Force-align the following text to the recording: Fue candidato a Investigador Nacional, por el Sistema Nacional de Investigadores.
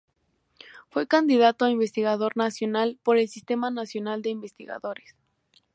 Fue 0.89 1.05
candidato 1.07 1.63
a 1.63 1.69
Investigador 1.69 2.35
Nacional, 2.35 2.97
por 3.03 3.19
el 3.19 3.29
Sistema 3.29 3.69
Nacional 3.69 4.23
de 4.23 4.31
Investigadores. 4.31 5.15